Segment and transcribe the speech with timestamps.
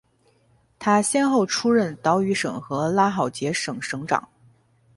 [0.79, 4.27] 他先后出任岛屿省和拉赫杰省省长。